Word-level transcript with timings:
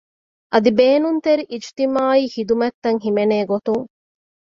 އަދި 0.51 0.71
ބޭނުންތެރި 0.77 1.43
އިޖްތިމާޢީ 1.51 2.23
ޚިދުމަތްތައް 2.33 2.99
ހިމެނޭ 3.05 3.37
ގޮތުން 3.51 3.85